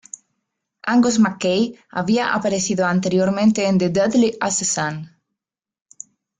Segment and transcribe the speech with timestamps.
[0.81, 5.07] Angus MacKay había aparecido anteriormente en "The Deadly Assassin".